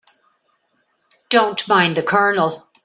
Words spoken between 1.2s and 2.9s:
Don't mind the Colonel.